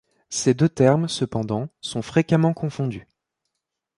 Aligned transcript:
Ces 0.31 0.55
deux 0.55 0.67
termes 0.67 1.07
cependant, 1.07 1.69
sont 1.79 2.01
fréquemment 2.01 2.55
confondus. 2.55 3.05